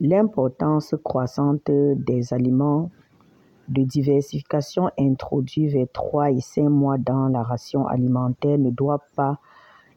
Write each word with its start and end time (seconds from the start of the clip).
L'importance 0.00 0.94
croissante 1.02 1.70
des 1.70 2.34
aliments 2.34 2.90
de 3.68 3.82
diversification 3.82 4.90
introduits 4.98 5.68
vers 5.68 5.86
3 5.90 6.32
et 6.32 6.40
5 6.40 6.68
mois 6.68 6.98
dans 6.98 7.28
la 7.28 7.42
ration 7.42 7.86
alimentaire 7.86 8.58
ne 8.58 8.68
doit 8.68 9.02
pas 9.16 9.40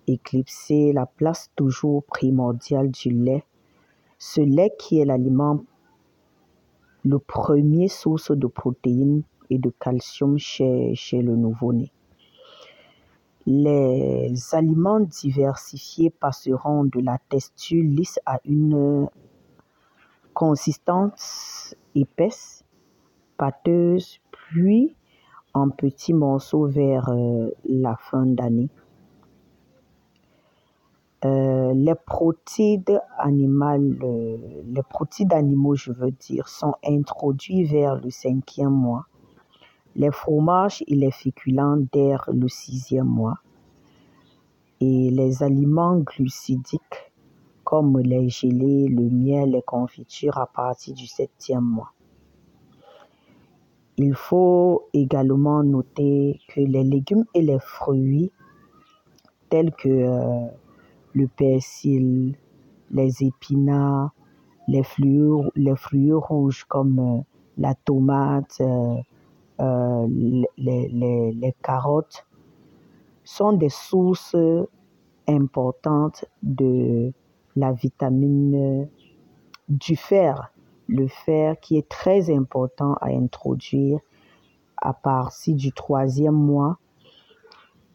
éclipser 0.08 0.94
la 0.94 1.06
place 1.06 1.52
toujours 1.58 2.06
primordiale 2.06 2.92
du 2.92 3.10
lait. 3.10 3.44
Ce 4.18 4.40
lait 4.40 4.74
qui 4.80 5.00
est 5.00 5.06
l'aliment 5.06 5.66
le 7.04 7.20
premier 7.20 7.90
source 7.90 8.32
de 8.32 8.48
protéines 8.48 9.24
et 9.50 9.58
de 9.58 9.70
calcium 9.70 10.38
chez, 10.38 10.96
chez 10.96 11.22
le 11.22 11.36
nouveau-né. 11.36 11.92
Les 13.46 14.34
aliments 14.54 15.00
diversifiés 15.02 16.10
passeront 16.10 16.86
de 16.86 17.02
la 17.02 17.18
texture 17.30 17.84
lisse 17.84 18.20
à 18.26 18.40
une 18.46 19.10
consistance 20.40 21.76
épaisse, 21.96 22.64
pâteuse, 23.36 24.22
puis 24.32 24.96
en 25.54 25.68
petits 25.70 26.14
morceaux 26.14 26.66
vers 26.66 27.10
euh, 27.10 27.50
la 27.66 27.98
fin 27.98 28.26
d'année. 28.26 28.70
Euh, 31.26 31.74
les 31.74 31.94
protéines 31.94 33.02
animales, 33.18 34.00
euh, 34.02 34.38
les 34.64 34.84
protéines 34.84 35.34
animaux, 35.34 35.76
je 35.76 35.92
veux 35.92 36.12
dire, 36.12 36.48
sont 36.48 36.76
introduits 36.86 37.66
vers 37.66 37.96
le 37.96 38.10
cinquième 38.10 38.70
mois. 38.70 39.08
Les 39.98 40.12
fromages 40.12 40.86
et 40.88 40.96
les 40.96 41.12
féculents 41.12 41.84
dès 41.92 42.16
le 42.32 42.48
sixième 42.48 43.08
mois. 43.08 43.40
Et 44.80 45.10
les 45.10 45.44
aliments 45.44 45.98
glucidiques 45.98 47.09
comme 47.70 48.00
les 48.00 48.30
gelées, 48.30 48.88
le 48.88 49.04
miel, 49.12 49.52
les 49.52 49.62
confitures 49.62 50.40
à 50.40 50.48
partir 50.48 50.96
du 50.96 51.06
septième 51.06 51.64
mois. 51.64 51.94
Il 53.98 54.16
faut 54.16 54.88
également 54.92 55.62
noter 55.62 56.40
que 56.48 56.62
les 56.62 56.84
légumes 56.84 57.26
et 57.36 57.44
les 57.44 57.60
fruits 57.60 58.32
tels 59.52 59.72
que 59.72 59.88
euh, 59.88 60.48
le 61.14 61.28
persil, 61.28 62.36
les 62.90 63.24
épinards, 63.24 64.16
les 64.68 64.82
fruits, 64.82 66.12
rouges 66.12 66.64
comme 66.64 66.98
euh, 66.98 67.22
la 67.60 67.76
tomate, 67.76 68.60
euh, 68.62 70.08
les 70.58 71.56
carottes, 71.62 72.26
sont 73.24 73.54
des 73.54 73.70
sources 73.70 74.36
importantes 75.28 76.26
de 76.42 77.14
la 77.60 77.74
vitamine 77.74 78.88
du 79.68 79.96
fer. 79.96 80.52
Le 80.88 81.08
fer 81.08 81.60
qui 81.60 81.78
est 81.78 81.88
très 81.88 82.34
important 82.34 82.94
à 82.96 83.10
introduire 83.10 84.00
à 84.78 84.94
partir 84.94 85.56
du 85.56 85.72
troisième 85.72 86.34
mois 86.34 86.78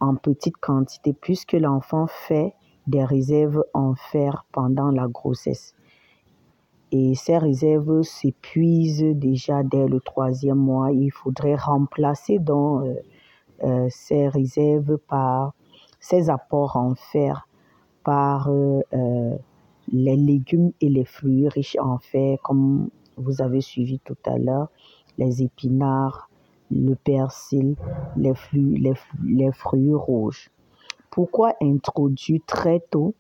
en 0.01 0.15
petite 0.15 0.59
quantité 0.59 1.13
puisque 1.13 1.55
l'enfant 1.55 2.07
fait 2.07 2.55
des 2.87 3.05
réserves 3.05 3.65
en 3.73 3.95
fer 3.95 4.45
pendant 4.53 4.91
la 4.91 5.09
grossesse. 5.09 5.75
Et 6.93 7.15
ces 7.17 7.39
réserves 7.39 8.03
s'épuisent 8.03 9.03
déjà 9.03 9.65
dès 9.65 9.89
le 9.89 9.99
troisième 9.99 10.59
mois. 10.59 10.93
Il 10.93 11.11
faudrait 11.11 11.57
remplacer 11.57 12.39
euh, 12.39 12.95
euh, 13.65 13.87
ces 13.91 14.29
réserves 14.29 14.99
par 14.99 15.55
ces 15.99 16.31
apports 16.31 16.77
en 16.77 16.95
fer 16.95 17.49
par 18.05 18.51
euh, 18.51 18.83
euh, 18.93 19.37
les 19.93 20.17
légumes 20.17 20.73
et 20.81 20.89
les 20.89 21.05
fruits 21.05 21.49
riches 21.49 21.77
en 21.81 21.99
fer, 21.99 22.39
comme 22.43 22.89
vous 23.17 23.43
avez 23.43 23.61
suivi 23.61 23.99
tout 24.01 24.17
à 24.25 24.39
l'heure, 24.39 24.69
les 25.19 25.43
épinards, 25.43 26.29
le 26.71 26.95
persil, 26.95 27.77
les, 28.17 28.35
fruits, 28.35 28.83
les, 29.23 29.53
fruits 29.53 29.95
rouges. 29.95 30.51
Pourquoi 31.11 31.55
introduire 31.63 32.41
très 32.47 32.81
tôt 32.91 33.15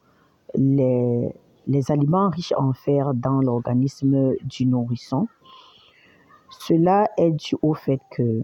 les, 0.54 1.32
les 1.66 1.90
aliments 1.90 2.30
riches 2.30 2.54
en 2.56 2.72
fer 2.72 3.14
dans 3.14 3.40
l'organisme 3.40 4.34
du 4.44 4.66
nourrisson? 4.66 5.28
Cela 6.50 7.08
est 7.16 7.30
dû 7.30 7.56
au 7.62 7.74
fait 7.74 8.00
que 8.10 8.42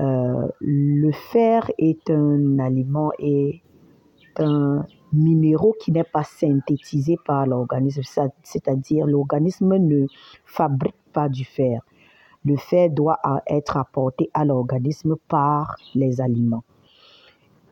euh, 0.00 0.48
le 0.60 1.12
fer 1.12 1.70
est 1.78 2.10
un 2.10 2.58
aliment 2.58 3.10
et 3.18 3.62
un 4.38 4.84
minéraux 5.12 5.74
qui 5.80 5.92
n'est 5.92 6.04
pas 6.04 6.24
synthétisé 6.24 7.16
par 7.24 7.46
l'organisme, 7.46 8.02
c'est-à-dire 8.42 9.06
l'organisme 9.06 9.76
ne 9.76 10.06
fabrique 10.44 10.94
pas 11.12 11.28
du 11.28 11.44
fer. 11.44 11.82
Le 12.44 12.56
fer 12.56 12.90
doit 12.90 13.20
être 13.46 13.76
apporté 13.76 14.30
à 14.34 14.44
l'organisme 14.44 15.16
par 15.28 15.76
les 15.94 16.20
aliments. 16.20 16.64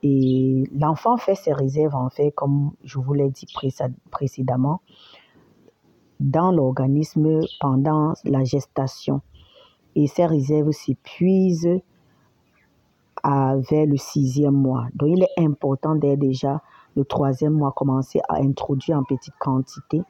Et 0.03 0.65
l'enfant 0.79 1.17
fait 1.17 1.35
ses 1.35 1.53
réserves, 1.53 1.95
en 1.95 2.09
fait, 2.09 2.31
comme 2.31 2.73
je 2.85 2.99
vous 2.99 3.13
l'ai 3.13 3.31
dit 3.31 3.47
précédemment, 4.11 4.81
dans 6.21 6.53
l'organisme 6.53 7.41
pendant 7.61 8.15
la 8.25 8.45
gestation. 8.45 9.21
Et 9.97 10.07
ces 10.07 10.27
réserves 10.27 10.71
s'épuisent 10.71 11.81
vers 13.25 13.87
le 13.87 13.97
sixième 13.97 14.55
mois. 14.55 14.87
Donc, 14.95 15.11
il 15.11 15.23
est 15.25 15.43
important 15.45 15.97
dès 15.97 16.17
déjà 16.17 16.63
le 16.97 17.05
troisième 17.05 17.55
mois 17.55 17.73
commencer 17.73 18.21
à 18.29 18.37
introduire 18.37 18.99
en 18.99 19.05
petite 19.05 19.35
quantité 19.39 20.03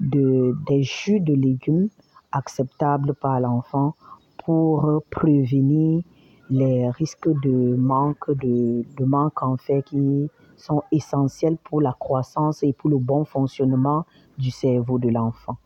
de, 0.00 0.56
des 0.66 0.82
jus 0.82 1.20
de 1.20 1.34
légumes 1.34 1.88
acceptables 2.32 3.14
par 3.14 3.40
l'enfant 3.40 3.94
pour 4.44 5.02
prévenir 5.10 6.02
les 6.50 6.88
risques 6.90 7.28
de 7.28 7.76
manque, 7.76 8.30
de, 8.30 8.84
de 8.96 9.42
en 9.42 9.56
fait 9.56 9.82
qui 9.82 10.30
sont 10.56 10.82
essentiels 10.92 11.56
pour 11.58 11.80
la 11.80 11.92
croissance 11.92 12.62
et 12.62 12.72
pour 12.72 12.90
le 12.90 12.98
bon 12.98 13.24
fonctionnement 13.24 14.04
du 14.38 14.50
cerveau 14.50 14.98
de 14.98 15.08
l'enfant. 15.08 15.56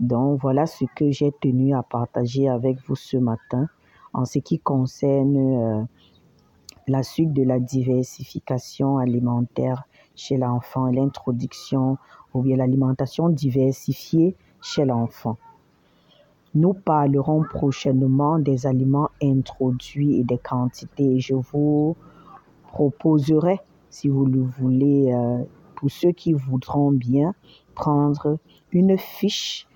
Donc 0.00 0.40
voilà 0.40 0.66
ce 0.66 0.84
que 0.96 1.10
j'ai 1.10 1.32
tenu 1.40 1.74
à 1.74 1.82
partager 1.82 2.48
avec 2.48 2.78
vous 2.86 2.96
ce 2.96 3.16
matin 3.16 3.68
en 4.12 4.24
ce 4.24 4.38
qui 4.38 4.58
concerne 4.58 5.36
euh, 5.36 5.82
la 6.86 7.02
suite 7.02 7.32
de 7.32 7.42
la 7.42 7.58
diversification 7.58 8.98
alimentaire 8.98 9.84
chez 10.14 10.36
l'enfant, 10.36 10.86
l'introduction 10.86 11.98
ou 12.32 12.42
bien 12.42 12.56
l'alimentation 12.56 13.28
diversifiée 13.28 14.36
chez 14.60 14.84
l'enfant. 14.84 15.38
Nous 16.54 16.72
parlerons 16.72 17.42
prochainement 17.42 18.38
des 18.38 18.66
aliments 18.66 19.10
introduits 19.22 20.20
et 20.20 20.24
des 20.24 20.38
quantités. 20.38 21.18
Je 21.18 21.34
vous 21.34 21.96
proposerai, 22.68 23.60
si 23.90 24.08
vous 24.08 24.24
le 24.24 24.42
voulez, 24.42 25.12
euh, 25.12 25.42
pour 25.74 25.90
ceux 25.90 26.12
qui 26.12 26.32
voudront 26.32 26.92
bien, 26.92 27.34
prendre 27.74 28.38
une 28.72 28.96
fiche 28.96 29.66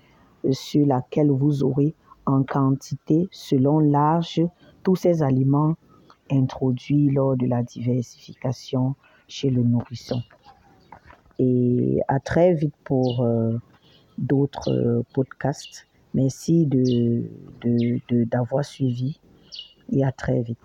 euh, 0.45 0.53
sur 0.53 0.85
laquelle 0.85 1.31
vous 1.31 1.63
aurez 1.63 1.95
en 2.25 2.43
quantité 2.43 3.27
selon 3.31 3.79
l'âge 3.79 4.41
tous 4.83 4.95
ces 4.95 5.21
aliments 5.21 5.75
introduits 6.31 7.09
lors 7.09 7.35
de 7.35 7.45
la 7.45 7.63
diversification 7.63 8.95
chez 9.27 9.49
le 9.49 9.63
nourrisson. 9.63 10.21
Et 11.37 11.99
à 12.07 12.19
très 12.19 12.53
vite 12.53 12.75
pour 12.83 13.23
euh, 13.23 13.57
d'autres 14.17 14.71
euh, 14.71 15.03
podcasts. 15.13 15.87
Merci 16.13 16.67
d'avoir 18.31 18.65
suivi 18.65 19.19
et 19.91 20.03
à 20.03 20.11
très 20.11 20.41
vite. 20.41 20.57